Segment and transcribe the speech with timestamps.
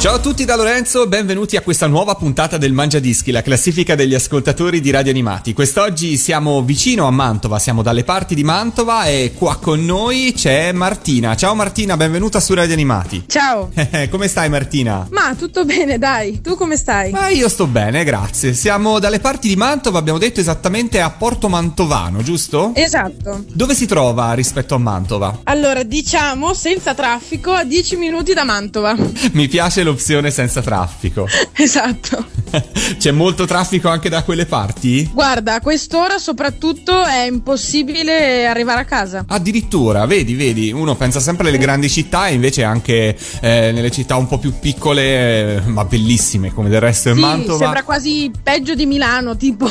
[0.00, 3.94] Ciao a tutti da Lorenzo, benvenuti a questa nuova puntata del Mangia Dischi, la classifica
[3.94, 5.52] degli ascoltatori di Radio Animati.
[5.52, 10.72] Quest'oggi siamo vicino a Mantova, siamo dalle parti di Mantova e qua con noi c'è
[10.72, 11.36] Martina.
[11.36, 13.24] Ciao Martina, benvenuta su Radio Animati.
[13.26, 13.70] Ciao.
[14.08, 15.06] come stai Martina?
[15.10, 16.40] Ma tutto bene, dai.
[16.40, 17.10] Tu come stai?
[17.10, 18.54] Ma io sto bene, grazie.
[18.54, 22.72] Siamo dalle parti di Mantova, abbiamo detto esattamente a Porto Mantovano, giusto?
[22.74, 23.44] Esatto.
[23.52, 25.40] Dove si trova rispetto a Mantova?
[25.44, 28.96] Allora, diciamo senza traffico a 10 minuti da Mantova.
[29.32, 31.26] Mi piace l'opzione senza traffico.
[31.60, 32.24] Esatto.
[32.98, 35.08] C'è molto traffico anche da quelle parti?
[35.12, 39.24] Guarda, a quest'ora soprattutto è impossibile arrivare a casa.
[39.28, 44.16] Addirittura, vedi, vedi, uno pensa sempre alle grandi città e invece anche eh, nelle città
[44.16, 47.58] un po' più piccole, eh, ma bellissime come del resto sì, in Mantova.
[47.58, 49.68] Sembra quasi peggio di Milano, tipo.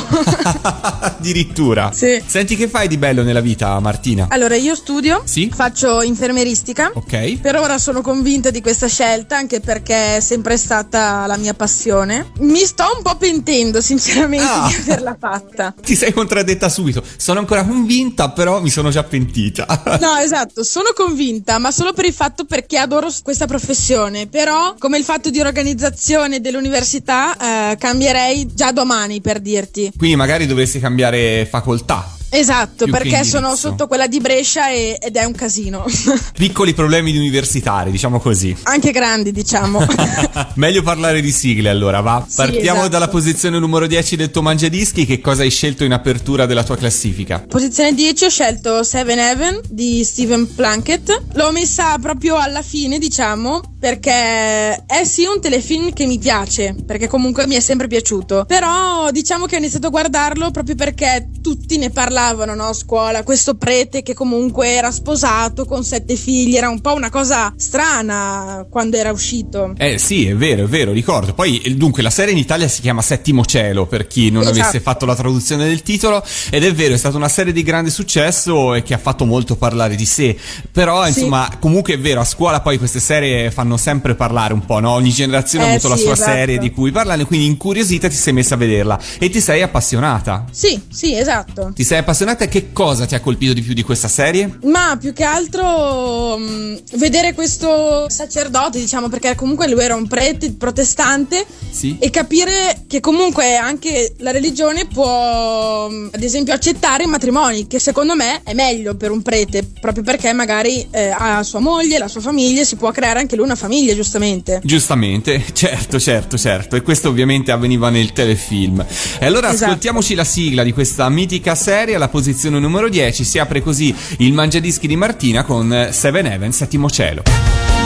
[1.00, 1.90] Addirittura.
[1.92, 2.22] Sì.
[2.24, 4.26] Senti che fai di bello nella vita, Martina?
[4.30, 5.50] Allora, io studio, Sì.
[5.52, 6.92] faccio infermeristica.
[6.94, 7.38] Ok.
[7.40, 12.30] Per ora sono convinta di questa scelta, anche perché è sempre stata la mia passione.
[12.40, 14.66] Mi sto un po' pentendo, sinceramente, Ah.
[14.68, 15.74] di averla fatta.
[15.80, 17.02] Ti sei contraddetta subito.
[17.16, 19.66] Sono ancora convinta, però mi sono già pentita.
[20.00, 24.26] No, esatto, sono convinta, ma solo per il fatto perché adoro questa professione.
[24.26, 29.92] Però, come il fatto di organizzazione dell'università, eh, cambierei già domani per dirti.
[29.96, 32.16] Quindi magari dovresti cambiare facoltà.
[32.30, 35.84] Esatto, perché sono sotto quella di Brescia e- ed è un casino.
[36.34, 38.56] Piccoli problemi di universitari, diciamo così.
[38.64, 39.84] Anche grandi, diciamo.
[40.54, 42.24] Meglio parlare di sigle allora, va.
[42.26, 42.88] Sì, Partiamo esatto.
[42.88, 45.06] dalla posizione numero 10 del tuo mangiadischi.
[45.06, 47.44] Che cosa hai scelto in apertura della tua classifica?
[47.48, 51.22] Posizione 10 ho scelto Seven Heaven di Steven Plunkett.
[51.34, 57.08] L'ho messa proprio alla fine, diciamo, perché è sì un telefilm che mi piace, perché
[57.08, 58.44] comunque mi è sempre piaciuto.
[58.46, 62.66] Però diciamo che ho iniziato a guardarlo proprio perché tutti ne parlavano, no?
[62.68, 63.22] A scuola.
[63.22, 68.66] Questo prete che comunque era sposato con sette figli, era un po' una cosa strana
[68.68, 69.72] quando era uscito.
[69.78, 71.32] Eh sì, è vero, è vero, ricordo.
[71.32, 74.60] Poi dunque la serie in Italia si chiama Settimo Cielo per chi non Esatto.
[74.60, 77.90] avesse fatto la traduzione del titolo ed è vero, è stata una serie di grande
[77.90, 80.36] successo e che ha fatto molto parlare di sé.
[80.70, 81.08] Però Sì.
[81.10, 84.90] insomma, comunque è vero, a scuola poi queste serie fanno sempre parlare un po', no?
[84.90, 86.30] Ogni generazione ha Eh avuto la sì, sua esatto.
[86.30, 90.44] serie di cui parlare, quindi incuriosita ti sei messa a vederla e ti sei appassionata.
[90.50, 91.72] Sì, sì, esatto.
[91.74, 94.58] Ti sei appassionata e che cosa ti ha colpito di più di questa serie?
[94.64, 100.52] Ma più che altro mh, vedere questo sacerdote, diciamo, perché comunque lui era un prete
[100.52, 101.96] protestante Sì.
[102.00, 107.78] e capire che comunque anche la religione può, mh, ad esempio, accettare i matrimoni, che
[107.78, 112.08] secondo me è meglio per un prete, proprio perché magari eh, ha sua moglie, la
[112.08, 114.60] sua famiglia, si può creare anche lui una famiglia, giustamente.
[114.64, 116.74] Giustamente, certo, certo, certo.
[116.76, 118.84] E questo ovviamente avveniva nel telefilm.
[119.20, 119.64] E allora Esatto.
[119.66, 123.24] ascoltiamoci la sigla di questa mitica serie, alla posizione numero 10.
[123.24, 127.22] Si apre così il mangiadischi di Martina con Seven Heaven, Settimo Cielo.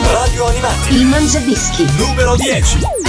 [0.03, 0.95] Radio Animati.
[0.95, 1.85] Il Mangiadischi.
[1.97, 3.04] Numero 10.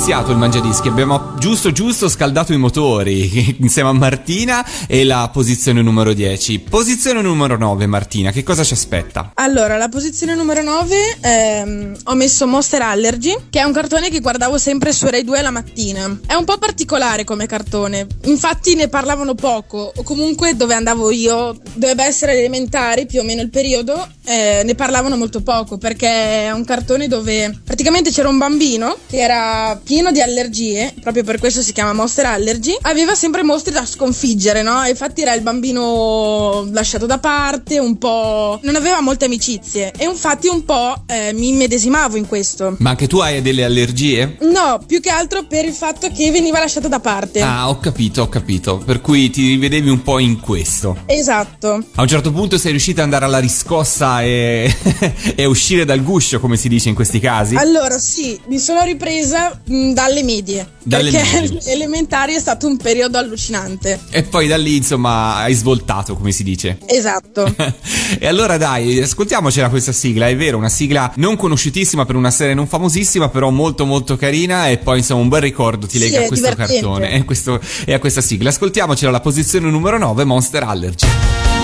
[0.00, 5.82] Iniziato il mangiadischi, abbiamo giusto giusto scaldato i motori insieme a Martina e la posizione
[5.82, 6.60] numero 10.
[6.60, 9.32] Posizione numero 9, Martina, che cosa ci aspetta?
[9.34, 14.20] Allora, la posizione numero 9 ehm, ho messo Monster Allergy, che è un cartone che
[14.20, 16.18] guardavo sempre su Rai 2 la mattina.
[16.26, 21.54] È un po' particolare come cartone, infatti ne parlavano poco, o comunque dove andavo io,
[21.74, 26.50] dovrebbe essere elementari più o meno il periodo, eh, ne parlavano molto poco, perché è
[26.52, 31.62] un cartone dove praticamente c'era un bambino che era pieno di allergie, proprio per questo
[31.62, 34.84] si chiama Monster Allergy, aveva sempre mostri da sconfiggere, no?
[34.84, 38.60] Infatti era il bambino lasciato da parte, un po'...
[38.62, 42.76] non aveva molte amicizie e infatti un po' eh, mi immedesimavo in questo.
[42.78, 44.36] Ma anche tu hai delle allergie?
[44.42, 47.40] No, più che altro per il fatto che veniva lasciato da parte.
[47.40, 48.76] Ah, ho capito, ho capito.
[48.76, 50.98] Per cui ti rivedevi un po' in questo.
[51.06, 51.84] Esatto.
[51.96, 54.72] A un certo punto sei riuscita ad andare alla riscossa e,
[55.34, 57.56] e uscire dal guscio, come si dice in questi casi?
[57.56, 60.68] Allora, sì, mi sono ripresa mh, dalle medie.
[60.82, 61.60] Dalle perché medie.
[61.72, 63.98] elementari è stato un periodo allucinante.
[64.10, 66.78] E poi da lì, insomma, hai svoltato, come si dice.
[66.86, 67.52] Esatto.
[68.18, 72.54] e allora dai, ascoltiamocela questa sigla, è vero, una sigla non conosciutissima per una serie
[72.54, 76.24] non famosissima, però molto molto carina e poi insomma un bel ricordo ti Sì, lega
[76.24, 76.80] a questo divertente.
[76.82, 78.50] cartone e, questo- e a questa sigla.
[78.50, 81.06] Ascoltiamocela alla posizione numero 9, Monster Allergy.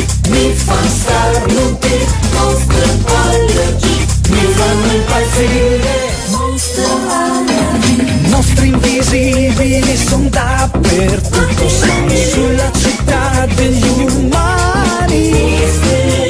[8.30, 11.70] Mostri invisibili sono dappertutto.
[11.70, 15.62] Siamo sulla città degli umani.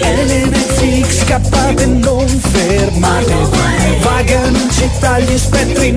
[0.02, 0.52] Elene
[1.10, 3.34] scappate non fermate.
[4.02, 5.92] Vagano in città gli spettri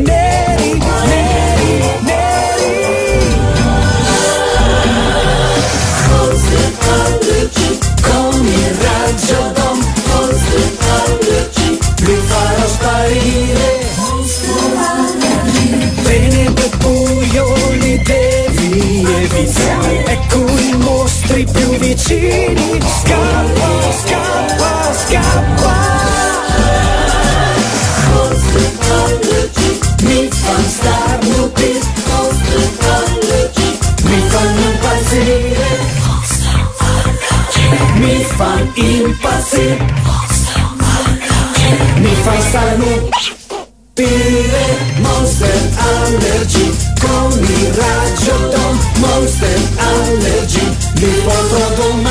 [21.57, 22.79] più vicini.
[23.03, 23.69] Scappa,
[24.05, 25.75] scappa, scappa.
[28.89, 35.71] Allergy Mi fanno starnuti Monster Allergy Mi fanno impazzire.
[37.95, 39.95] Mi fan impazzire.
[41.97, 43.05] Mi fai starnutire
[44.99, 48.56] Monster Allergy Con il raggio
[51.77, 52.06] don't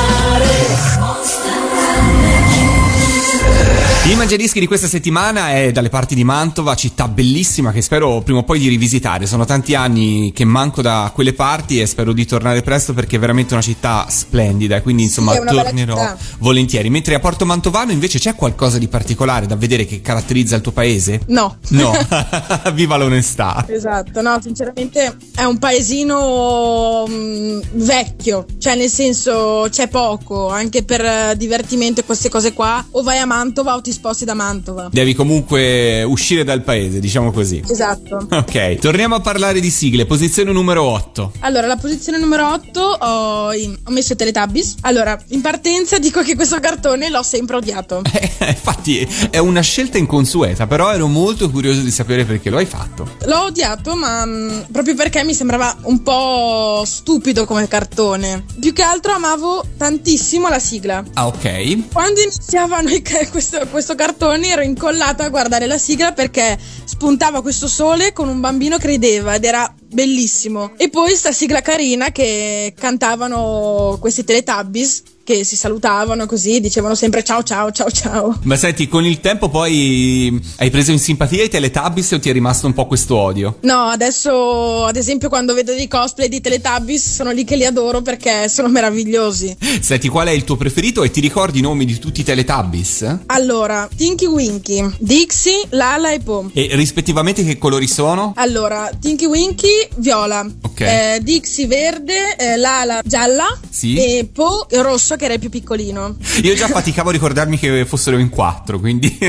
[4.08, 8.40] Il Mangiadischi di questa settimana è dalle parti di Mantova, città bellissima che spero prima
[8.40, 9.26] o poi di rivisitare.
[9.26, 13.20] Sono tanti anni che manco da quelle parti e spero di tornare presto perché è
[13.20, 16.92] veramente una città splendida e quindi insomma bella tornerò volentieri.
[16.92, 20.72] Mentre a Porto Mantovano invece c'è qualcosa di particolare da vedere che caratterizza il tuo
[20.72, 21.22] paese?
[21.30, 21.58] No.
[21.70, 21.92] No,
[22.74, 23.66] viva l'onestà.
[23.68, 31.04] Esatto, no, sinceramente è un paesino mm, vecchio, cioè nel senso c'è poco, anche per
[31.04, 34.90] eh, divertimento e queste cose qua, o vai a Mantova o ti sposti da Mantova.
[34.92, 37.62] Devi comunque uscire dal paese, diciamo così.
[37.68, 38.28] Esatto.
[38.36, 41.32] Ok, torniamo a parlare di sigle, posizione numero 8.
[41.40, 44.76] Allora, la posizione numero 8 ho, ho messo Teletubbies.
[44.82, 48.02] Allora, in partenza dico che questo cartone l'ho sempre odiato.
[48.38, 52.66] Eh, Infatti è una scelta inconsueta, però ero molto curioso di sapere perché lo hai
[52.66, 53.08] fatto.
[53.26, 58.44] L'ho odiato, ma mm, proprio perché mi sembrava un po' stupido come cartone.
[58.60, 61.04] Più che altro amavo tantissimo la sigla.
[61.14, 61.92] Ah, ok.
[61.94, 67.44] Quando iniziavano i ca- questo, questo cartone ero incollata a guardare la sigla perché spuntava
[67.44, 70.74] questo sole con un bambino che rideva ed era bellissimo.
[70.76, 77.24] E poi sta sigla carina che cantavano questi Teletubbies che si salutavano così, dicevano sempre
[77.24, 78.40] ciao ciao ciao ciao.
[78.44, 82.32] Ma senti, con il tempo poi hai preso in simpatia i Teletubbies o ti è
[82.32, 83.58] rimasto un po' questo odio?
[83.62, 88.04] No, adesso ad esempio quando vedo dei cosplay di Teletubbies sono lì che li adoro
[88.04, 89.58] perché sono meravigliosi.
[89.82, 93.18] Senti, qual è il tuo preferito e ti ricordi i nomi di tutti i Teletubbies?
[93.26, 96.52] Allora, Tinky Winky, Dixie, Lala e Po.
[96.54, 98.34] E rispettivamente che colori sono?
[98.36, 100.82] Allora, Tinky Winky viola, Ok.
[100.82, 103.96] eh, Dixie verde, eh, Lala gialla Sì.
[103.96, 106.16] e Po rosso che era il più piccolino.
[106.42, 109.18] Io già faticavo a ricordarmi che fossero in quattro, quindi...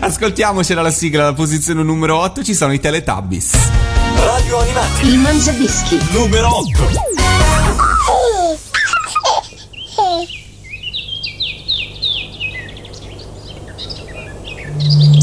[0.00, 3.52] Ascoltiamocela la sigla, alla posizione numero 8 ci sono i Teletubbies.
[4.16, 5.06] Radio Animati.
[5.06, 5.98] Il Mangiadischi.
[6.10, 7.72] Numero 8.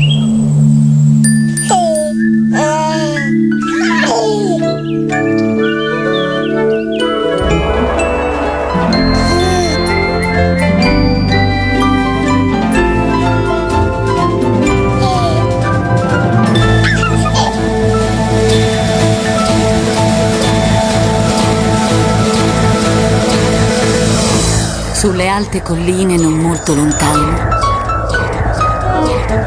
[25.05, 27.59] sulle alte colline non molto lontane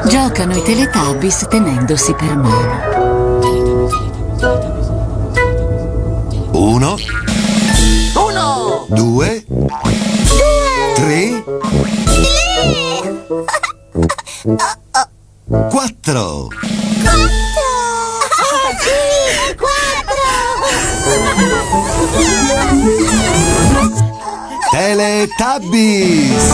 [0.07, 2.79] Giocano i Teletubbies tenendosi per mano.
[6.51, 6.95] Uno.
[8.13, 8.85] Uno.
[8.89, 9.43] Due.
[9.47, 9.73] Due.
[10.93, 11.43] Tre.
[11.43, 11.45] Tre.
[14.49, 14.76] Oh,
[25.17, 26.45] Teletubbies.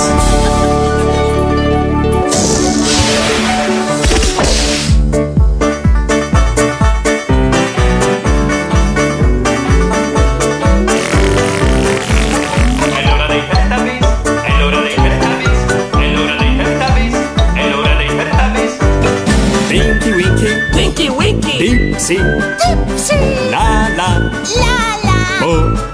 [19.67, 23.15] Tinky Winky, Winky Winky Dipsy, Dipsy
[23.51, 25.19] La La, La la.
[25.41, 25.92] Oh,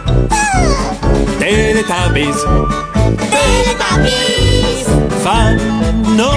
[1.79, 2.35] Teletubbies.
[3.31, 4.87] Teletubbies.
[5.23, 6.31] Fanno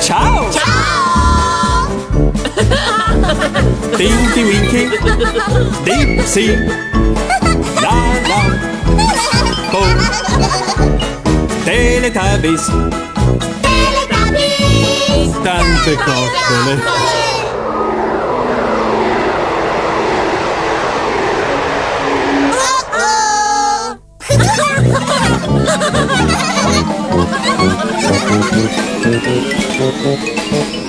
[0.00, 0.50] ciao!
[0.50, 1.86] Ciao.
[3.96, 4.90] Tinky Winky,
[5.84, 6.56] Dipsy,
[7.80, 7.94] La
[8.26, 8.40] La,
[9.72, 9.94] Oh,
[11.64, 12.66] Teletubbies,
[13.62, 15.30] Teletubbies.
[15.44, 17.43] Tante coccole.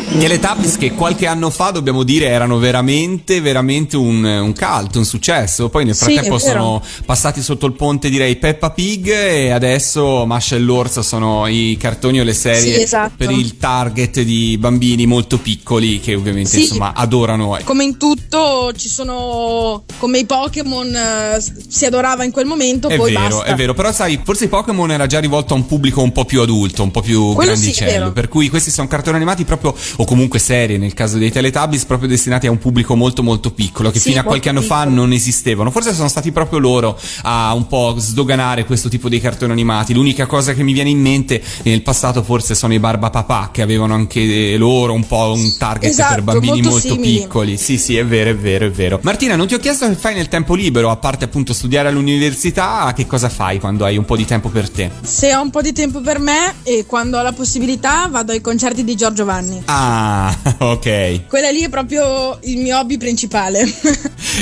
[0.08, 5.04] Gli Teletubbies che qualche anno fa, dobbiamo dire, erano veramente, veramente un, un cult, un
[5.04, 5.68] successo.
[5.70, 6.52] Poi nel Sì, frattempo vero.
[6.52, 11.76] sono passati sotto il ponte, direi, Peppa Pig e adesso Masha e l'Orso sono i
[11.80, 13.14] cartoni o le serie Sì, esatto.
[13.18, 16.62] per il target di bambini molto piccoli che ovviamente Sì.
[16.62, 17.58] insomma adorano.
[17.66, 22.96] Come in tutto ci sono come i Pokémon eh, si adorava in quel momento, È
[22.96, 23.44] poi vero, basta.
[23.52, 26.42] è vero, però sai, forse Pokémon era già rivolto a un pubblico un po' più
[26.42, 28.12] adulto, un po' più Quello sì, grandicello.
[28.16, 32.08] Per cui questi sono cartoni animati proprio, o comunque serie nel caso dei Teletubbies, proprio
[32.08, 34.96] destinati a un pubblico molto molto piccolo, che Sì, fino a qualche anno fa piccolo.
[35.02, 35.70] non esistevano.
[35.70, 39.94] Forse sono stati proprio loro a un po' sdoganare questo tipo di cartoni animati.
[39.94, 43.94] L'unica cosa che mi viene in mente nel passato forse sono i Barbapapà, che avevano
[43.94, 47.58] anche loro un po' un target Esatto, per bambini molto molto piccoli.
[47.58, 48.98] Sì, sì, è vero, è vero, è vero.
[49.02, 52.94] Martina, non ti ho chiesto che fai nel tempo libero, a parte appunto studiare all'università,
[52.96, 54.90] che cosa fai quando hai un po' di tempo per te?
[55.02, 58.42] Se ho un po' di tempo per me e quando ho la possibilità vado ai
[58.42, 59.62] concerti di Giorgio Vanni.
[59.66, 61.28] Ah, ok.
[61.28, 63.64] Quella lì è proprio il mio hobby principale.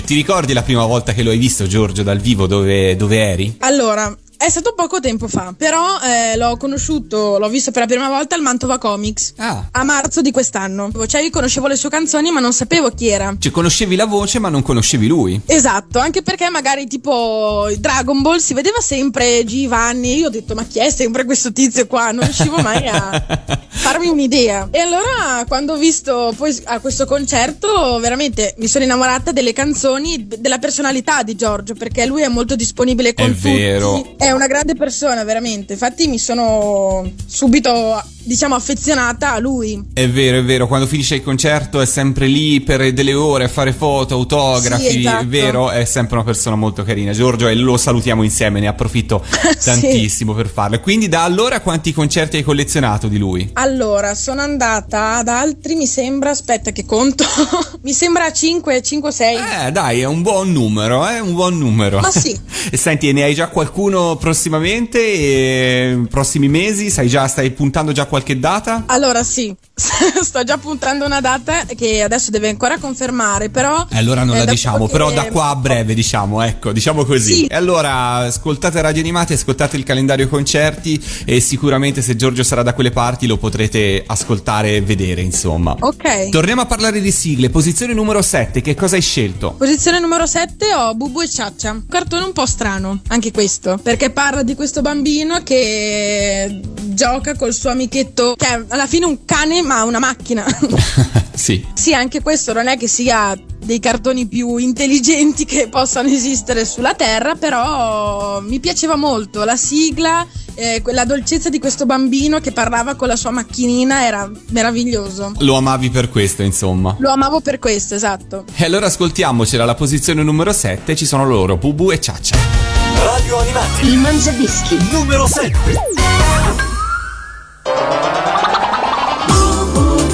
[0.05, 3.55] Ti ricordi la prima volta che lo hai visto, Giorgio, dal vivo, dove, dove eri?
[3.59, 4.15] allora,
[4.45, 8.35] è stato poco tempo fa, però eh, l'ho conosciuto, l'ho visto per la prima volta
[8.35, 9.33] al Mantova Comics.
[9.37, 9.67] Ah.
[9.71, 10.91] A marzo di quest'anno.
[11.07, 13.35] Cioè, io conoscevo le sue canzoni, ma non sapevo chi era.
[13.39, 15.39] Cioè, conoscevi la voce, ma non conoscevi lui.
[15.45, 20.63] Esatto, anche perché magari tipo Dragon Ball si vedeva sempre Giovanni io ho detto ma
[20.65, 22.11] chi è sempre questo tizio qua?
[22.11, 23.25] Non riuscivo mai a
[23.69, 24.67] farmi un'idea.
[24.71, 30.27] E allora quando ho visto poi a questo concerto veramente mi sono innamorata delle canzoni,
[30.27, 33.53] della personalità di Giorgio perché lui è molto disponibile con È tutti.
[33.53, 34.15] vero.
[34.17, 39.81] È una grande persona veramente, infatti mi sono subito diciamo affezionata a lui.
[39.93, 43.47] È vero, è vero, quando finisce il concerto è sempre lì per delle ore a
[43.49, 45.23] fare foto, autografi, Sì, esatto.
[45.23, 47.11] è vero, è sempre una persona molto carina.
[47.11, 49.23] Giorgio e lo salutiamo insieme, ne approfitto
[49.57, 49.65] Sì.
[49.65, 50.79] tantissimo per farlo.
[50.79, 53.49] Quindi da allora quanti concerti hai collezionato di lui?
[53.53, 57.25] Allora, sono andata ad altri, mi sembra, aspetta che conto,
[57.83, 59.37] mi sembra 5, 5 6.
[59.67, 61.99] Eh, dai, è un buon numero, è un buon numero.
[61.99, 62.37] Ma sì.
[62.71, 64.99] e senti, ne hai già qualcuno prossimamente?
[64.99, 66.89] E prossimi mesi?
[66.89, 68.83] Sai già, stai puntando già qualche data?
[68.87, 73.85] Allora sì, sto già puntando una data che adesso deve ancora confermare, però...
[73.89, 76.71] E allora non eh, la diciamo, quello però che- da qua a breve diciamo, ecco,
[76.71, 77.33] diciamo così.
[77.33, 77.45] Sì.
[77.47, 82.73] E allora ascoltate Radio Animati, ascoltate il calendario concerti e sicuramente se Giorgio sarà da
[82.73, 85.75] quelle parti lo potrete ascoltare e vedere, insomma.
[85.79, 86.29] Ok.
[86.29, 89.51] Torniamo a parlare di sigle, posizione numero 7, che cosa hai scelto?
[89.57, 94.02] Posizione numero 7 ho Bubu e Ciaccia, un cartone un po' strano, anche questo, perché
[94.09, 96.61] parla di questo bambino che
[96.93, 100.45] gioca col suo amichetto, che è alla fine un cane ma una macchina.
[101.33, 101.65] sì.
[101.73, 106.93] Sì, anche questo non è che sia dei cartoni più intelligenti che possano esistere sulla
[106.93, 112.95] Terra, però mi piaceva molto la sigla, eh, quella dolcezza di questo bambino che parlava
[112.95, 115.33] con la sua macchinina era meraviglioso.
[115.39, 116.95] Lo amavi per questo, insomma.
[116.99, 118.45] Lo amavo per questo, esatto.
[118.55, 122.82] E allora ascoltiamocela, la posizione numero 7 ci sono loro, Bubu e Ciaccia.
[123.01, 124.77] Radio Animati Il mangiadischi.
[124.91, 125.51] numero 7.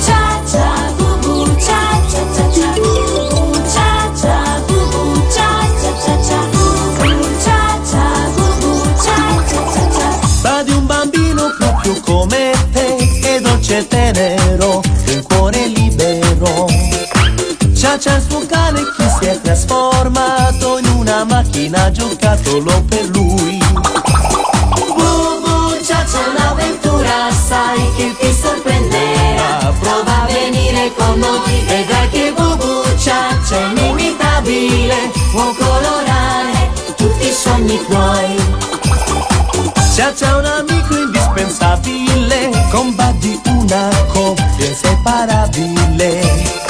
[0.06, 1.80] Cha cha boo boo cha
[2.12, 5.50] cha cha cha boo cha cha boo boo cha
[5.82, 7.60] cha cha cha boo cha
[7.90, 8.06] cha
[8.36, 9.18] boo boo cha
[9.50, 10.08] cha cha cha
[10.44, 14.82] Ma di un bambino proprio come te, che dolce e tenero,
[17.98, 23.58] Suo cane che si è trasformato in una macchina giocattolo per lui.
[25.84, 29.74] cha cha un'avventura sai che ti sorprenderà.
[29.80, 37.34] Prova a venire con noi, vedrai che Bubu Ciaccia è inimitabile, può colorare tutti i
[37.34, 38.36] sogni tuoi.
[39.96, 46.69] C'è c'è un amico indispensabile, Buddy una coppia inseparabile.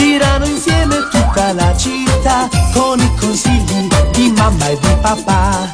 [0.00, 5.70] Girano insieme tutta la città, con i consigli di mamma e di papà.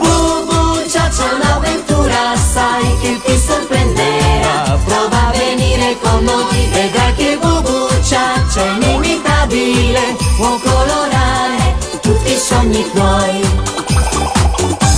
[0.00, 4.76] Bubu Ciaccia è un'avventura, sai che ti sorprenderà.
[4.84, 12.36] Prova a venire con noi, vedrai che Bubu Ciaccia è inimitabile, può colorare tutti i
[12.36, 13.48] sogni tuoi.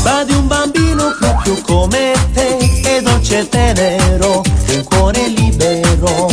[0.02, 6.31] Buddy un bambino proprio come te, è dolce e tenero, un cuore libero.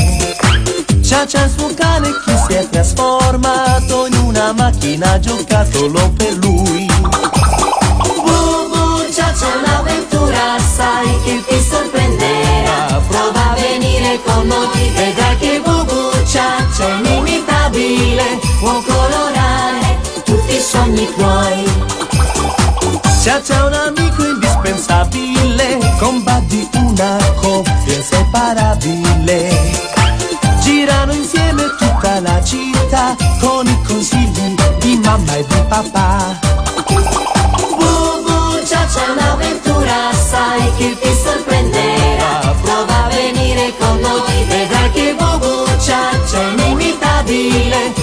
[1.10, 6.86] C'ha c'ha il suo cane che si è trasformato in una macchina giocattolo per lui.
[8.24, 13.02] Bubu Ciaccia è un'avventura, sai che ti sorprenderà.
[13.08, 20.62] Prova a venire con noi, vedrai che Bubu Ciaccia è inimitabile, può colorare tutti i
[20.62, 21.64] sogni tuoi.
[23.24, 25.80] C'ha c'è un amico indispensabile,
[26.22, 29.89] Buddy una coppia inseparabile.
[31.10, 36.40] Girano insieme tutta la città, con i consigli di mamma e di papà.
[37.78, 42.54] Bubu Ciaccia è un'avventura, sai che ti sorprenderà.
[42.62, 47.94] Prova a venire con noi, vedrai che Bubu Ciaccia è inimitabile,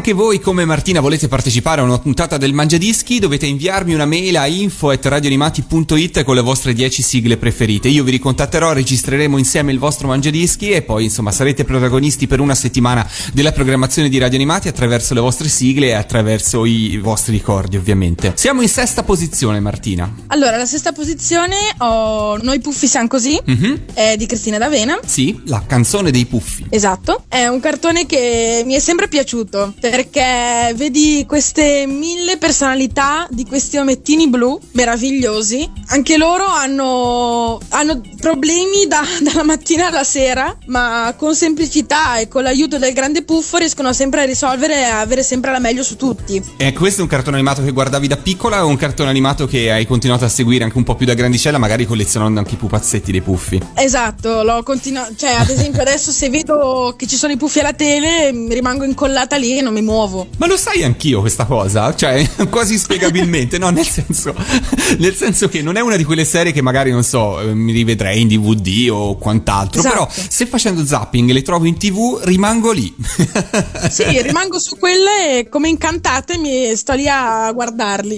[0.00, 4.34] anche voi come Martina volete partecipare a una puntata del Mangiadischi dovete inviarmi una mail
[4.38, 7.88] a info.radioanimati.it con le vostre 10 sigle preferite.
[7.88, 12.54] Io vi ricontatterò, registreremo insieme il vostro Mangiadischi e poi insomma sarete protagonisti per una
[12.54, 17.76] settimana della programmazione di Radio Animati attraverso le vostre sigle e attraverso i vostri ricordi
[17.76, 18.32] ovviamente.
[18.36, 20.10] Siamo in sesta posizione Martina.
[20.28, 23.80] Allora, la sesta posizione ho Noi puffi siamo così, Mhm.
[23.92, 24.98] è di Cristina D'Avena.
[25.04, 26.64] Sì, la canzone dei puffi.
[26.70, 33.44] Esatto, è un cartone che mi è sempre piaciuto perché vedi queste mille personalità di
[33.44, 35.68] questi omettini blu meravigliosi.
[35.88, 42.42] Anche loro hanno, hanno problemi da- dalla mattina alla sera, ma con semplicità e con
[42.42, 45.96] l'aiuto del grande puffo riescono sempre a risolvere e a avere sempre la meglio su
[45.96, 46.42] tutti.
[46.56, 49.70] E questo è un cartone animato che guardavi da piccola o un cartone animato che
[49.70, 53.10] hai continuato a seguire anche un po' più da grandicella, magari collezionando anche i pupazzetti
[53.10, 53.60] dei puffi?
[53.74, 55.14] Esatto, l'ho continuato.
[55.16, 58.84] Cioè, ad esempio, adesso se vedo che ci sono i puffi alla tele, mi rimango
[58.84, 60.28] incollata lì e non mi muovo.
[60.36, 61.94] Ma lo sai anch'io questa cosa?
[61.94, 63.70] Cioè, quasi spiegabilmente, no?
[63.70, 64.34] Nel senso,
[64.98, 67.72] nel senso che non è una di quelle serie che magari, non so, eh, mi
[67.72, 69.80] rivedrei in DVD o quant'altro.
[69.80, 69.94] Esatto.
[69.94, 72.94] Però, se facendo zapping le trovo in TV, rimango lì.
[73.90, 78.16] Sì, rimango su quelle e come incantata mi sto lì a guardarli.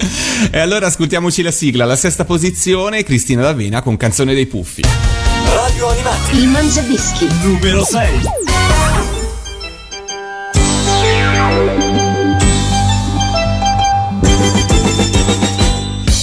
[0.51, 4.83] e allora ascoltiamoci la sigla, la sesta posizione, Cristina D'Avena con Canzone dei Puffi.
[5.55, 6.37] Radio Animati.
[6.37, 7.29] Il Mangiadischi.
[7.42, 8.72] Numero 6.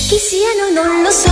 [0.07, 1.31] Chi siano non lo so,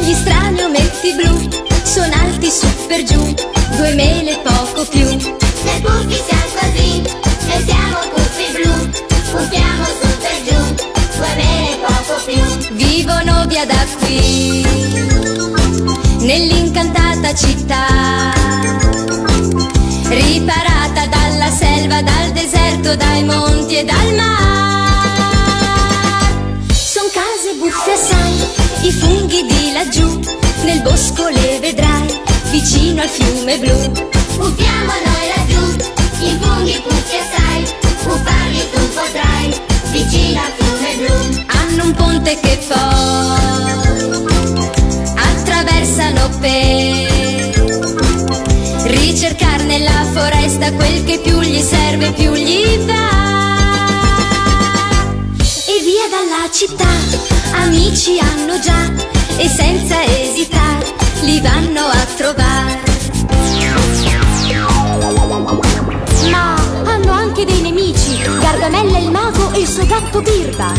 [0.00, 1.48] gli strani ometti blu
[1.84, 3.34] sono alti su per giù,
[3.76, 5.06] due mele poco più.
[5.08, 7.02] Se puffi siamo così,
[7.46, 8.90] noi siamo puffi blu,
[9.30, 10.74] puffiamo su per giù,
[11.16, 12.74] due mele poco più.
[12.76, 14.64] Vivono via da qui,
[16.20, 18.30] nell'incantata città,
[20.50, 20.79] dalla
[21.60, 24.38] selva, dal deserto, dai monti e dal mar.
[26.72, 28.36] Son case buffe assai,
[28.88, 30.08] i funghi di laggiù,
[30.64, 32.08] nel bosco le vedrai,
[32.50, 33.76] vicino al fiume blu.
[34.38, 35.62] Puffiamo noi laggiù,
[36.28, 37.62] i funghi puffi assai,
[38.02, 39.48] puffarli tu potrai,
[39.92, 41.14] vicino al fiume blu.
[41.58, 44.10] hanno un ponte che poi
[45.14, 47.08] attraversano per
[48.84, 53.08] ricercare nella foresta quel che più gli serve, più gli va.
[55.38, 56.88] E via dalla città,
[57.52, 58.90] amici hanno già,
[59.36, 62.80] e senza esitare li vanno a trovare.
[66.32, 70.72] Ma hanno anche dei nemici, Gargamella il mago e il suo gatto Birba.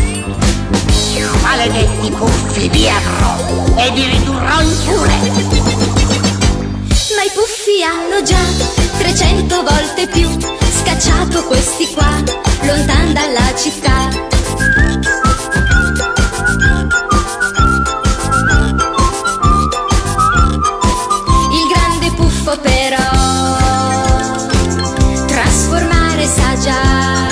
[1.40, 3.36] Maledetti puffi, vi avrò
[3.74, 5.16] e vi ridurrò in pure.
[7.16, 10.30] Ma i puffi hanno già 300 volte più
[10.70, 12.22] scacciato questi qua,
[12.62, 14.08] lontan dalla città.
[21.50, 23.10] Il grande puffo però
[25.26, 27.26] trasformare sa già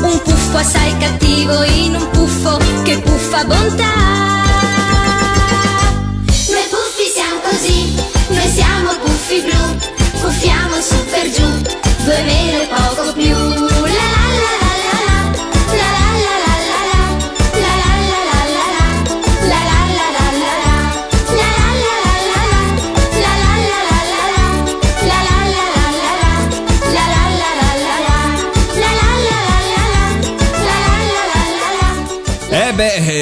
[0.00, 4.37] un puffo assai cattivo in un puffo che puffa bontà.
[10.88, 11.48] super giù
[12.04, 12.97] 2000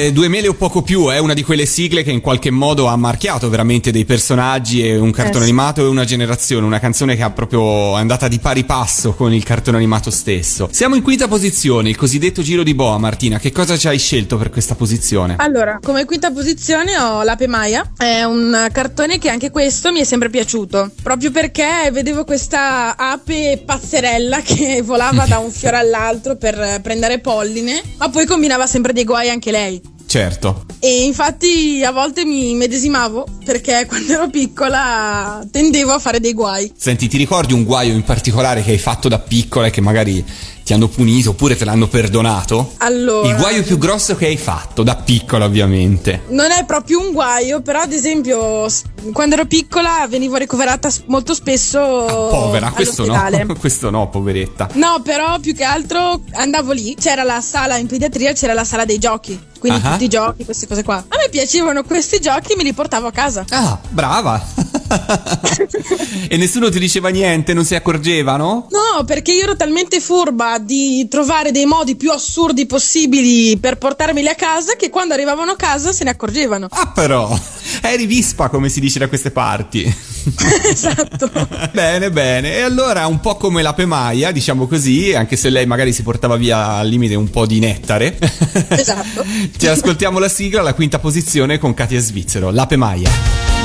[0.07, 2.87] eh, Due mele o poco più è una di quelle sigle che in qualche modo
[2.87, 7.15] ha marchiato veramente dei personaggi e un cartone Eh animato e una generazione, una canzone
[7.15, 10.69] che ha proprio è andata di pari passo con il cartone animato stesso.
[10.71, 14.37] Siamo in quinta posizione, il cosiddetto giro di boa, Martina, che cosa ci hai scelto
[14.37, 15.35] per questa posizione?
[15.37, 17.91] Allora, come quinta posizione ho l'Ape Maia.
[17.95, 20.91] È un cartone che anche questo mi è sempre piaciuto.
[21.03, 27.81] Proprio perché vedevo questa ape pazzerella che volava da un fiore all'altro per prendere polline,
[27.97, 29.95] ma poi combinava sempre dei guai anche lei.
[30.17, 30.65] Certo.
[30.79, 36.73] E infatti a volte mi medesimavo perché quando ero piccola tendevo a fare dei guai.
[36.75, 40.25] Senti, ti ricordi un guaio in particolare che hai fatto da piccola e che magari
[40.67, 42.73] ti hanno punito oppure te l'hanno perdonato?
[42.79, 46.23] Allora, Il guaio più grosso che hai fatto, da piccola ovviamente.
[46.29, 48.65] non è proprio un guaio, però ad esempio
[49.13, 54.67] quando ero piccola venivo ricoverata molto spesso Povera, questo no, questo no, poveretta.
[54.73, 58.83] No, però più che altro andavo lì, c'era la sala in pediatria, c'era la sala
[58.83, 59.39] dei giochi.
[59.59, 59.91] Quindi Ah.
[59.91, 60.95] tutti i giochi, queste cose qua.
[61.07, 63.45] A me piacevano questi giochi e me li portavo a casa.
[63.49, 64.41] Ah, brava.
[66.29, 68.67] e nessuno ti diceva niente, non si accorgevano?
[68.71, 74.27] No, perché io ero talmente furba di trovare dei modi più assurdi possibili per portarmeli
[74.27, 76.67] a casa che quando arrivavano a casa se ne accorgevano.
[76.69, 77.37] Ah, però,
[77.81, 79.95] eri vispa come si dice da queste parti.
[80.69, 81.29] esatto.
[81.71, 82.57] bene, bene.
[82.57, 86.35] E allora, un po' come la Pemaia, diciamo così, anche se lei magari si portava
[86.35, 88.17] via al limite un po' di nettare.
[88.69, 89.25] Esatto.
[89.57, 93.09] Ci ascoltiamo la sigla, la quinta posizione con Katia Svizzero, la Pemaia.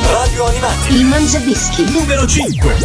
[0.05, 0.95] Radio Animati.
[0.95, 1.85] Il mangiadischi.
[1.91, 2.77] Numero 5.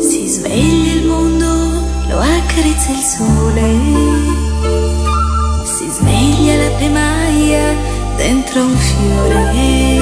[0.00, 1.46] Si sveglia il mondo,
[2.08, 3.76] lo accarezza il sole.
[5.64, 7.76] Si sveglia la pemaia
[8.16, 9.97] dentro un fiore.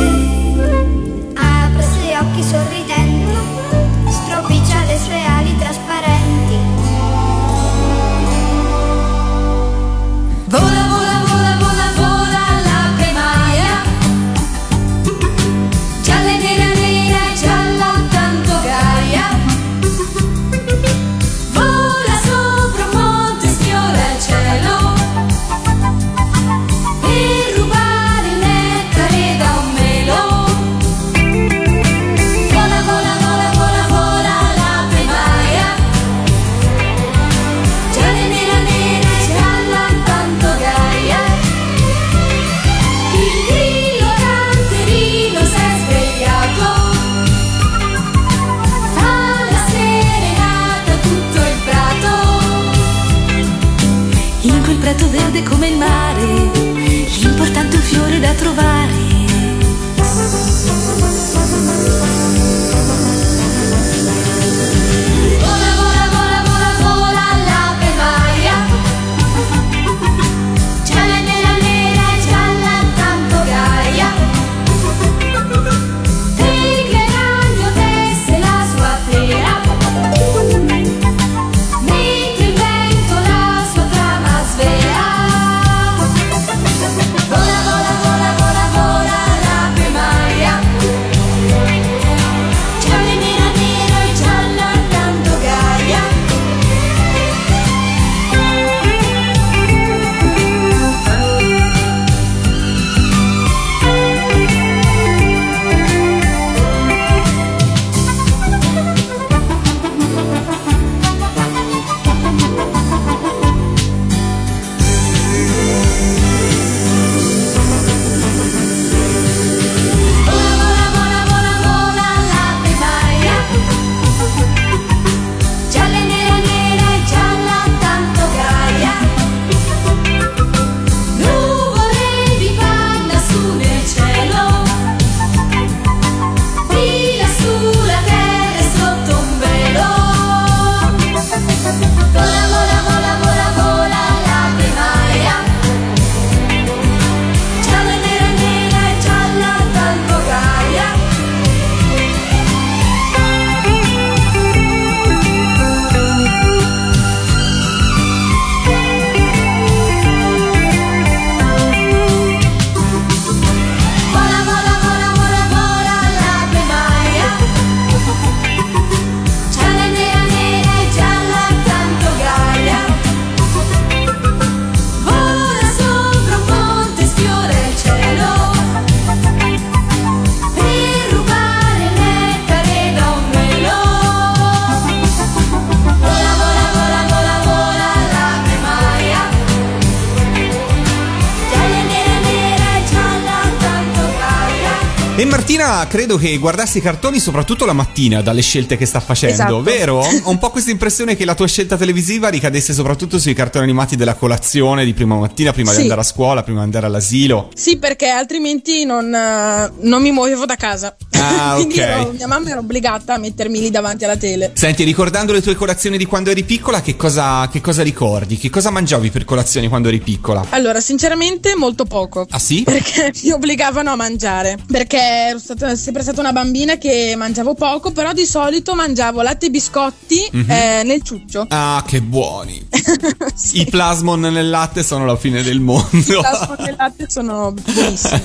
[195.29, 199.63] Martina credo che guardassi i cartoni soprattutto la mattina dalle scelte che sta facendo, Esatto.
[199.63, 199.99] vero?
[200.25, 203.97] Ho un po' questa impressione che la tua scelta televisiva ricadesse soprattutto sui cartoni animati
[203.97, 205.83] della colazione di prima mattina, prima di Sì.
[205.83, 207.51] andare a scuola, prima di andare all'asilo.
[207.55, 210.97] Sì, perché altrimenti non, eh, non mi muovevo da casa.
[211.13, 211.85] Ah, Quindi ok.
[211.85, 214.53] ero- mia mamma era obbligata a mettermi lì davanti alla tele.
[214.55, 218.37] Senti, ricordando le tue colazioni di quando eri piccola, che cosa, che cosa ricordi?
[218.39, 220.45] Che cosa mangiavi per colazioni quando eri piccola?
[220.51, 222.27] Allora, sinceramente, molto poco.
[222.31, 222.63] Ah sì?
[222.63, 224.59] Perché mi obbligavano a mangiare.
[224.71, 229.47] Perché ero stata- sempre stata una bambina che mangiavo poco, però di solito mangiavo latte
[229.47, 230.51] e biscotti Mhm.
[230.51, 231.47] eh, nel ciuccio.
[231.49, 232.65] Ah, che buoni!
[233.37, 233.61] Sì.
[233.61, 235.89] I plasmon nel latte sono la fine del mondo.
[235.93, 238.23] I plasma del latte sono buonissimi.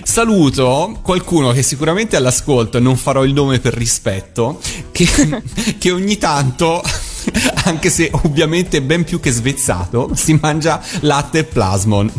[0.04, 4.60] Saluto qualcuno che sicuramente all'ascolto, non farò il nome per rispetto,
[4.92, 5.06] che,
[5.78, 6.82] che ogni tanto,
[7.64, 12.12] anche se ovviamente ben più che svezzato, si mangia latte e plasmon.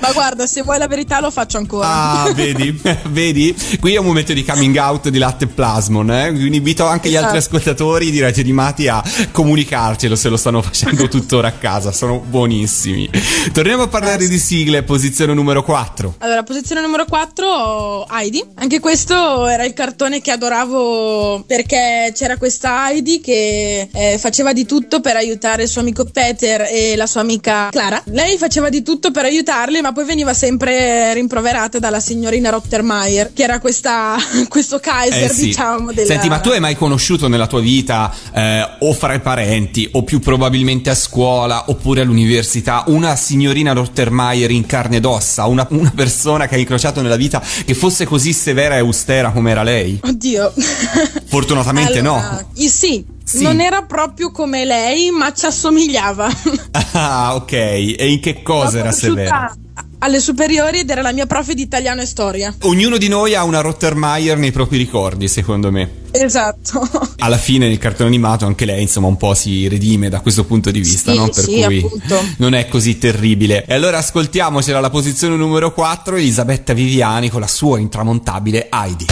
[0.00, 1.86] Ma guarda, se vuoi la verità lo faccio ancora.
[1.88, 2.78] Ah, vedi,
[3.10, 3.54] vedi?
[3.78, 6.30] Qui è un momento di coming out di latte e plasmon, eh?
[6.32, 7.56] Quindi invito anche gli altri Esatto.
[7.56, 13.10] ascoltatori di Radio Animati a comunicarcelo se lo stanno facendo tuttora a casa, sono buonissimi.
[13.52, 16.14] Torniamo a parlare di sigle, posizione numero 4.
[16.18, 18.44] Allora, posizione numero 4, Heidi.
[18.54, 24.64] Anche questo era il cartone che adoravo perché c'era questa Heidi che eh, faceva di
[24.64, 28.02] tutto per aiutare il suo amico Peter e la sua amica Clara.
[28.06, 33.42] Lei faceva di tutto per aiutarli, ma poi veniva sempre rimproverata dalla signorina Rottermeier, che
[33.42, 34.16] era questa,
[34.48, 35.44] questo Kaiser, Eh sì.
[35.46, 36.06] diciamo, della...
[36.06, 40.02] Senti, ma tu hai mai conosciuto nella tua vita, eh, o fra i parenti, o
[40.02, 45.92] più probabilmente a scuola, oppure all'università, una signorina Rottermeier in carne ed ossa, una, una
[45.94, 50.00] persona che hai incrociato nella vita che fosse così severa e austera come era lei?
[50.02, 50.52] Oddio.
[51.28, 52.68] Fortunatamente Allora, no.
[52.68, 53.42] sì, Sì.
[53.44, 56.28] non era proprio come lei, ma ci assomigliava.
[56.92, 57.52] Ah, ok.
[57.52, 59.54] E in che cosa era severa?
[60.00, 62.52] Alle superiori ed era la mia prof di italiano e storia.
[62.62, 65.88] Ognuno di noi ha una Rottermeier nei propri ricordi, secondo me.
[66.10, 66.88] Esatto.
[67.18, 70.70] Alla fine nel cartone animato anche lei insomma un po' si redime da questo punto
[70.72, 71.24] di vista, Sì, no?
[71.28, 72.20] Per sì, cui appunto.
[72.38, 73.64] non è così terribile.
[73.66, 79.06] E allora ascoltiamocela alla posizione numero 4 Elisabetta Viviani con la sua intramontabile Heidi.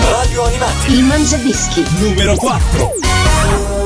[0.00, 1.84] Radio Animati Il Mangiadischi.
[1.98, 3.09] numero 4.
[3.40, 3.79] Heidi,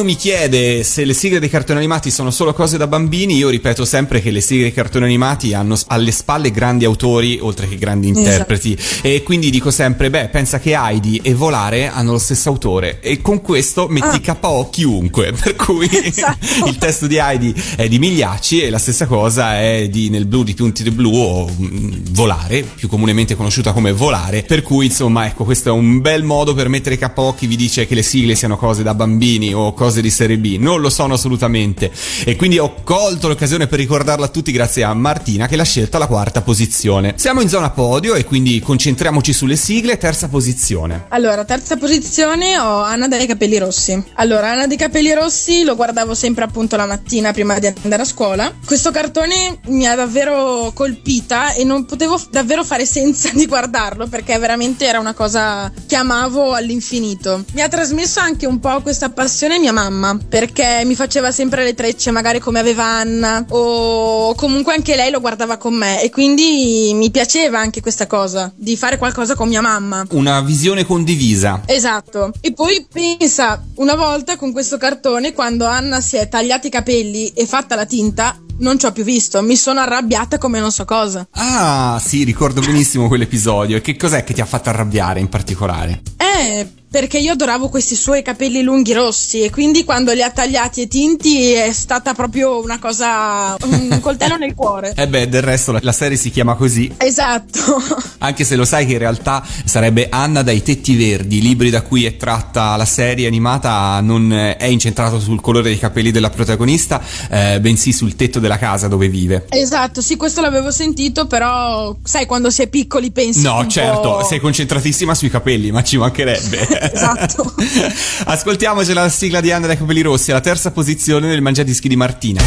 [0.00, 3.48] qualcuno mi chiede se le sigle dei cartoni animati sono solo cose da bambini, io
[3.48, 7.76] ripeto sempre che le sigle dei cartoni animati hanno alle spalle grandi autori oltre che
[7.76, 8.76] grandi interpreti.
[9.02, 13.00] E quindi dico sempre, beh, pensa che Heidi e Volare hanno lo stesso autore.
[13.00, 15.32] E con questo metti KO chiunque.
[15.40, 16.66] Per cui Esatto.
[16.66, 20.42] il testo di Heidi è di Migliacci e la stessa cosa è di Nel blu
[20.42, 24.42] di Tunti de Blu o mm, Volare, più comunemente conosciuta come Volare.
[24.42, 27.86] Per cui, insomma, ecco, questo è un bel modo per mettere KO chi vi dice
[27.86, 30.56] che le sigle siano cose da bambini o cose di serie B.
[30.60, 31.90] Non lo sono assolutamente.
[32.24, 35.96] E quindi ho colto l'occasione per ricordarlo a tutti grazie a Martina che l'ha scelta
[35.96, 37.14] alla quarta posizione.
[37.16, 39.98] Siamo in zona podio e quindi concentriamoci sulle sigle.
[39.98, 41.06] Terza posizione.
[41.08, 44.00] Allora, terza posizione ho Anna dai capelli rossi.
[44.14, 48.06] Allora, Anna dei capelli rossi lo guardavo sempre appunto la mattina prima di andare a
[48.06, 48.52] scuola.
[48.64, 54.38] Questo cartone mi ha davvero colpita e non potevo davvero fare senza di guardarlo perché
[54.38, 57.44] veramente era una cosa che amavo all'infinito.
[57.52, 59.79] Mi ha trasmesso anche un po' questa passione mia mamma
[60.28, 65.20] perché mi faceva sempre le trecce magari come aveva Anna o comunque anche lei lo
[65.20, 69.60] guardava con me e quindi mi piaceva anche questa cosa di fare qualcosa con mia
[69.60, 70.04] mamma.
[70.10, 71.62] Una visione condivisa.
[71.66, 72.32] Esatto.
[72.40, 77.28] E poi pensa, una volta con questo cartone, quando Anna si è tagliati i capelli
[77.28, 79.42] e fatta la tinta, non ci ho più visto.
[79.42, 81.26] Mi sono arrabbiata come non so cosa.
[81.32, 83.76] Ah, sì, ricordo benissimo quell'episodio.
[83.76, 86.02] E che cos'è che ti ha fatto arrabbiare in particolare?
[86.16, 90.82] Eh, perché io adoravo questi suoi capelli lunghi rossi e quindi quando li ha tagliati
[90.82, 93.54] e tinti è stata proprio una cosa.
[93.62, 94.92] un coltello nel cuore.
[94.96, 97.80] Eh beh, del resto la, la serie si chiama così, Esatto.
[98.18, 101.82] anche se lo sai che in realtà sarebbe Anna dai tetti verdi, i libri da
[101.82, 106.30] cui è tratta la serie animata non eh, è incentrato sul colore dei capelli della
[106.30, 107.00] protagonista,
[107.30, 109.46] eh, bensì sul tetto della casa dove vive.
[109.50, 113.42] Esatto, sì, questo l'avevo sentito, però sai quando si è piccoli pensi.
[113.42, 116.78] No, certo, sei concentratissima sui capelli, ma ci mancherebbe.
[116.80, 117.54] Esatto.
[118.24, 122.42] Ascoltiamoci la sigla di dai capelli rossi, alla terza posizione del mangiadischi di Martina.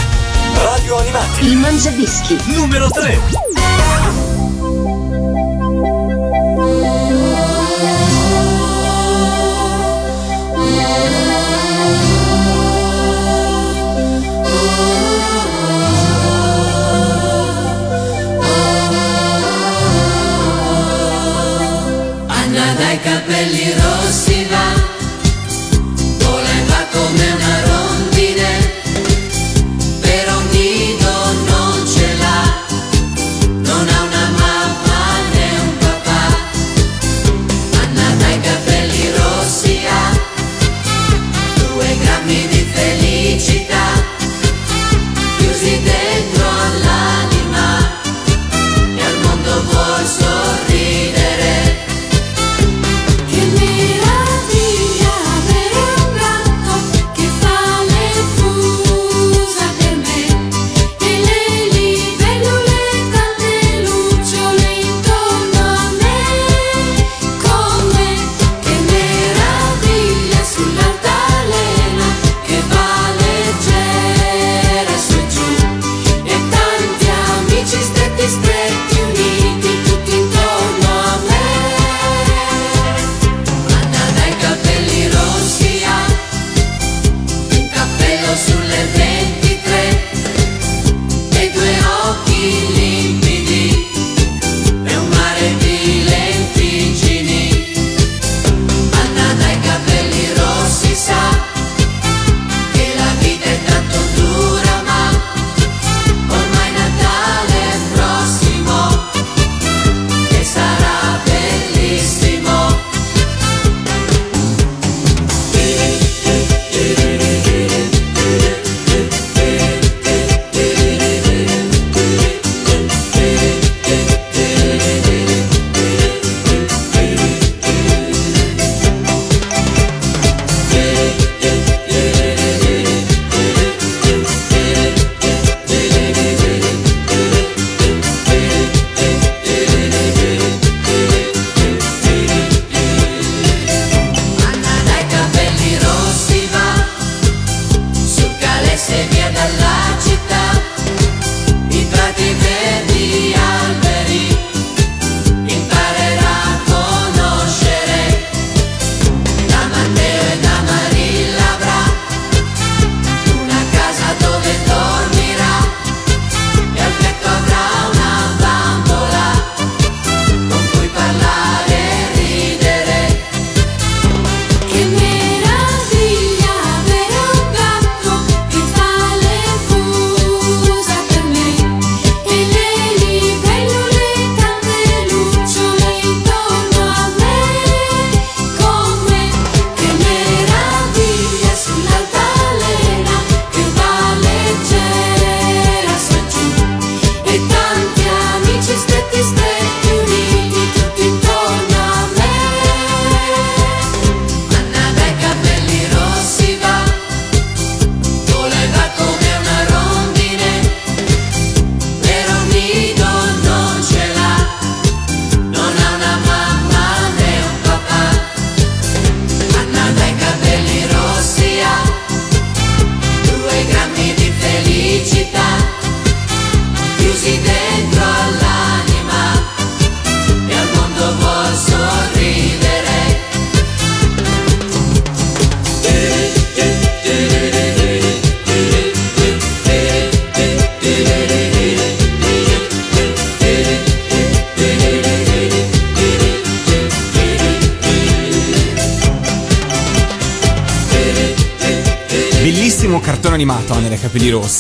[0.56, 1.46] Radio Animati.
[1.46, 2.38] Il Mangiadischi.
[2.48, 3.83] Numero 3.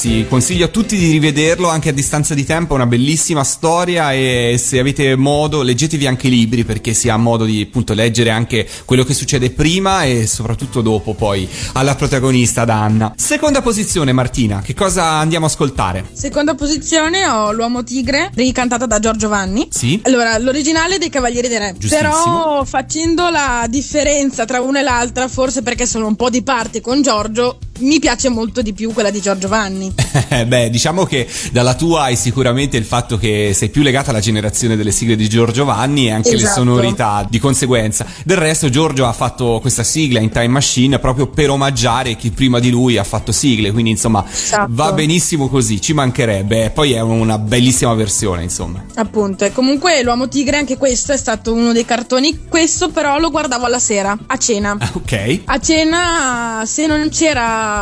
[0.03, 0.25] Rossi.
[0.27, 4.59] Consiglio a tutti di rivederlo anche a distanza di tempo, è una bellissima storia e
[4.61, 8.67] se avete modo leggetevi anche i libri perché si ha modo di appunto leggere anche
[8.85, 13.13] quello che succede prima e soprattutto dopo poi alla protagonista ad Anna.
[13.15, 16.05] Seconda posizione Martina, che cosa andiamo a ascoltare?
[16.11, 19.67] Seconda posizione ho L'Uomo Tigre, ricantata da Giorgio Vanni.
[19.69, 19.99] Sì?
[20.03, 21.75] Allora, l'originale dei Cavalieri dei Re.
[21.87, 26.81] Però facendo la differenza tra una e l'altra, forse perché sono un po' di parte
[26.81, 29.93] con Giorgio, mi piace molto di più quella di Giorgio Vanni.
[30.29, 34.19] Eh, Beh, diciamo che dalla tua hai sicuramente il fatto che sei più legata alla
[34.19, 36.59] generazione delle sigle di Giorgio Vanni e anche le Esatto.
[36.59, 38.05] sonorità di conseguenza.
[38.23, 42.59] Del resto Giorgio ha fatto questa sigla in Time Machine proprio per omaggiare chi prima
[42.59, 44.67] di lui ha fatto sigle, quindi insomma Esatto.
[44.71, 46.71] va benissimo così, ci mancherebbe.
[46.73, 48.83] Poi è una bellissima versione, insomma.
[48.95, 52.45] Appunto, e comunque l'Uomo Tigre, anche questo è stato uno dei cartoni.
[52.47, 54.75] Questo però lo guardavo alla sera, a cena.
[54.79, 55.41] Ah, Ok.
[55.45, 57.72] A cena, se non c'era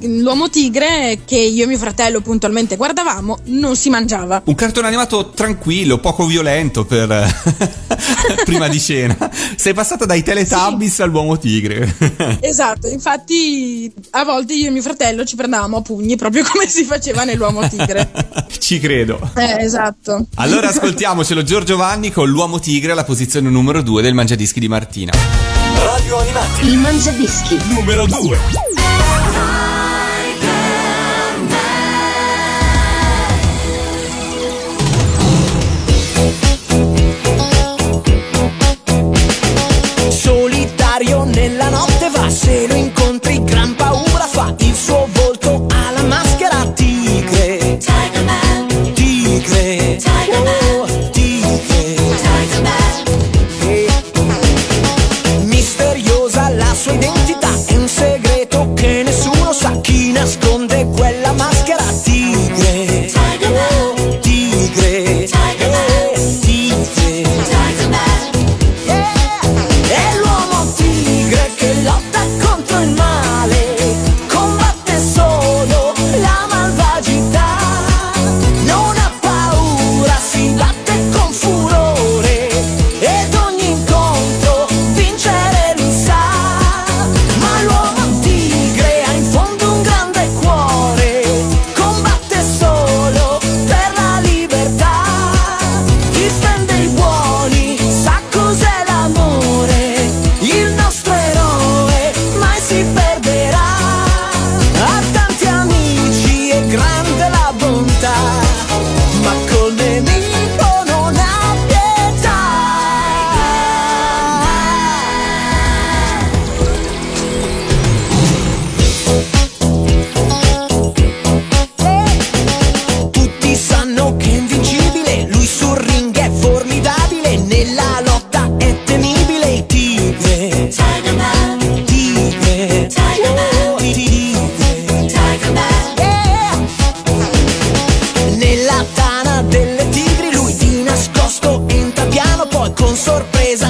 [0.00, 4.42] l'Uomo Tigre, che io e mio fratello puntualmente guardavamo, non si mangiava.
[4.44, 7.08] Un cartone animato tranquillo, poco violento per
[8.44, 9.16] prima di cena.
[9.56, 11.94] Sei passata dai Teletubbies all'uomo tigre.
[12.44, 16.84] Esatto, infatti a volte io e mio fratello ci prendevamo a pugni proprio come si
[16.84, 18.10] faceva nell'Uomo Tigre.
[18.58, 19.18] Ci credo.
[19.34, 20.26] Eh, esatto.
[20.36, 25.12] Allora ascoltiamocelo Giorgio Vanni con l'uomo tigre alla posizione numero 2 del Mangiadischi di Martina.
[25.76, 27.58] Radio Animati Il mangiadischi.
[27.68, 28.83] numero 2.
[41.12, 42.93] Nella notte va, se lo incontri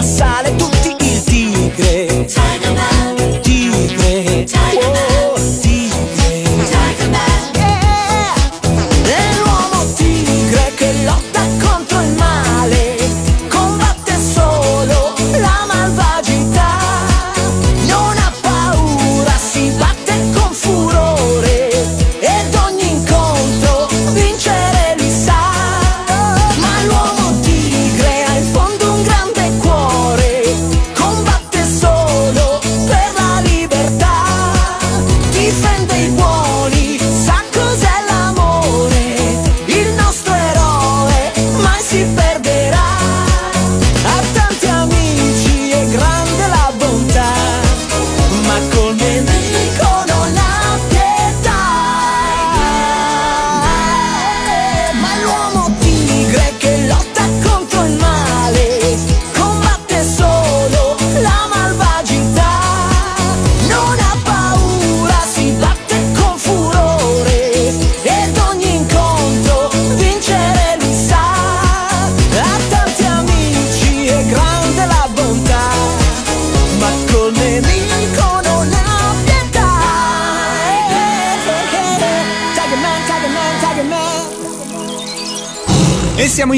[0.05, 0.94] sale tutti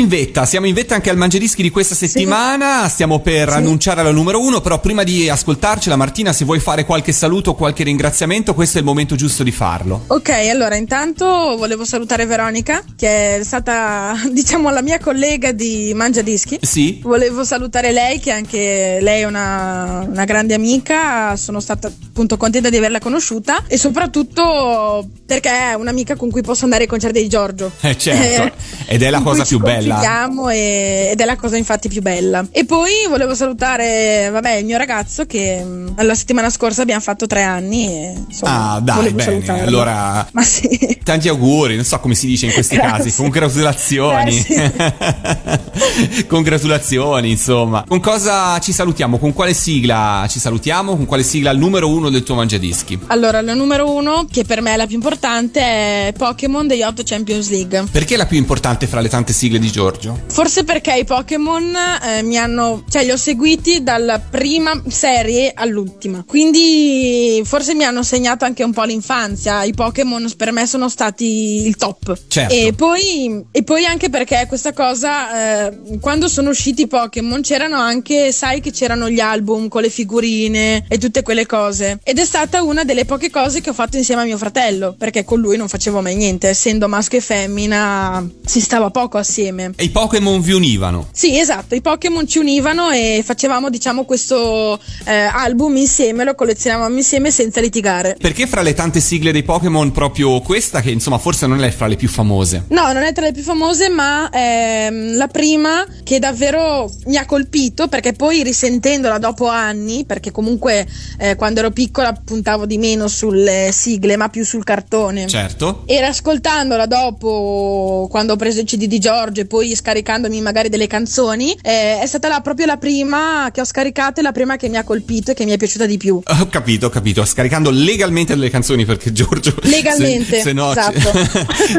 [0.06, 4.12] in vetta, siamo in vetta anche al Mangiadischi di questa settimana, stiamo per annunciare la
[4.12, 8.54] numero uno, però prima di ascoltarcela Martina, se vuoi fare qualche saluto o qualche ringraziamento,
[8.54, 10.04] questo è il momento giusto di farlo.
[10.06, 11.26] Ok, allora intanto
[11.58, 16.58] volevo salutare Veronica, che è stata, diciamo, la mia collega di Mangia Dischi.
[16.62, 17.00] Sì?
[17.02, 22.70] Volevo salutare lei, che anche lei è una, una grande amica, sono stata appunto contenta
[22.70, 27.28] di averla conosciuta e soprattutto perché è un'amica con cui posso andare ai concerti di
[27.28, 27.72] Giorgio.
[27.80, 28.54] Eh, certo.
[28.86, 29.95] Ed è la cosa più bella.
[29.96, 32.44] Confidiamo e- ed è la cosa infatti più bella.
[32.50, 37.26] E poi volevo salutare, vabbè, il mio ragazzo che mh, la settimana scorsa abbiamo fatto
[37.26, 39.22] tre anni e insomma, Ah, dai, bene.
[39.22, 39.66] salutarlo.
[39.66, 40.98] Allora, Ma sì.
[41.02, 43.04] tanti auguri, non so come si dice in questi Grazie.
[43.04, 43.14] casi.
[43.16, 44.44] Congratulazioni.
[46.26, 47.84] Congratulazioni, insomma.
[47.86, 49.18] Con cosa ci salutiamo?
[49.18, 50.96] Con quale sigla ci salutiamo?
[50.96, 52.98] Con quale sigla il numero uno del tuo mangiadischi?
[53.08, 57.02] Allora, la numero uno, che per me è la più importante, è Pokémon degli 8
[57.04, 57.84] Champions League.
[57.90, 60.20] Perché è la più importante fra le tante sigle di Giorgio?
[60.26, 66.24] Forse perché i Pokémon eh, mi hanno, cioè li ho seguiti dalla prima serie all'ultima.
[66.26, 69.62] Quindi forse mi hanno segnato anche un po' l'infanzia.
[69.62, 72.18] I Pokémon per me sono stati il top.
[72.26, 72.52] Certo.
[72.52, 77.76] E poi, e poi anche perché questa cosa, eh, quando sono usciti i Pokémon, c'erano
[77.76, 82.00] anche, sai che c'erano gli album con le figurine e tutte quelle cose.
[82.02, 85.22] Ed è stata una delle poche cose che ho fatto insieme a mio fratello, perché
[85.22, 89.74] con lui non facevo mai niente, essendo maschio e femmina si stava poco assieme.
[89.78, 91.08] E i Pokémon vi univano.
[91.12, 96.96] Sì, esatto, i Pokémon ci univano e facevamo, diciamo, questo eh, album insieme, lo collezionavamo
[96.96, 98.16] insieme senza litigare.
[98.18, 101.88] Perché fra le tante sigle dei Pokémon proprio questa che insomma forse non è fra
[101.88, 102.64] le più famose?
[102.68, 107.18] No, non è tra le più famose, ma è mm, la prima che davvero mi
[107.18, 110.86] ha colpito perché poi risentendola dopo anni, perché comunque
[111.18, 115.26] eh, quando ero piccola puntavo di meno sulle sigle, ma più sul cartone.
[115.26, 115.82] Certo.
[115.84, 120.86] E ascoltandola dopo, quando ho preso il CD di Giorgio e poi scaricandomi magari delle
[120.86, 124.68] canzoni, eh, è stata la- proprio la prima che ho scaricato e la prima che
[124.68, 126.20] mi ha colpito e che mi è piaciuta di più.
[126.38, 127.24] Ho capito, ho capito.
[127.24, 129.54] Scaricando legalmente delle canzoni perché Giorgio.
[129.62, 131.00] Legalmente, se, se no esatto.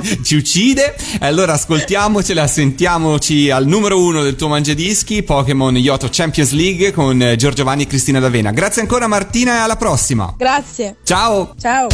[0.03, 0.95] ci, ci uccide.
[1.19, 7.63] Allora ascoltiamocela, sentiamoci al numero uno del tuo mangiadischi, Pokémon Yoto Champions League con Giorgio
[7.63, 8.51] Vanni e Cristina D'Avena.
[8.51, 10.33] Grazie ancora Martina e alla prossima.
[10.37, 10.97] Grazie.
[11.03, 11.53] Ciao.
[11.59, 11.87] Ciao.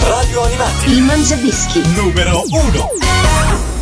[0.00, 0.90] Radio Animati.
[0.90, 1.80] Il Mangiadischi.
[1.94, 3.73] Numero 1.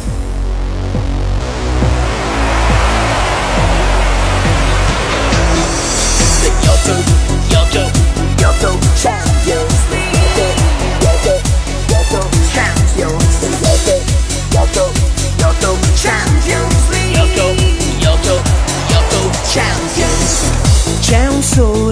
[21.52, 21.91] C'è